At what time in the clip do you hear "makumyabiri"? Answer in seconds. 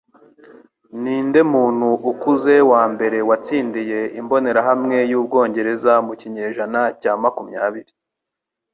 7.21-7.93